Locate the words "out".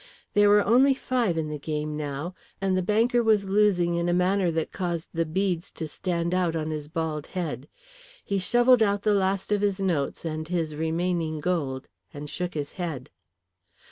6.33-6.55, 8.81-9.03